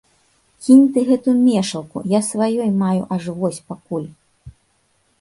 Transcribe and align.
Кінь 0.67 0.85
ты 0.95 1.03
гэту 1.09 1.35
мешалку, 1.43 1.97
я 2.17 2.23
сваёй 2.31 2.75
маю 2.83 3.01
аж 3.19 3.23
вось 3.45 3.63
пакуль! 3.71 4.11